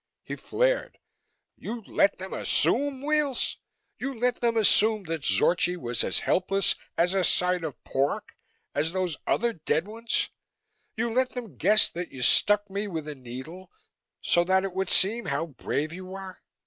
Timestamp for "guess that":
11.55-12.11